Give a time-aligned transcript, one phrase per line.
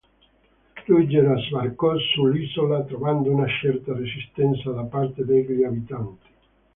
[0.87, 6.27] Ruggero sbarcò sull'isola trovando una certa resistenza da parte degli abitanti.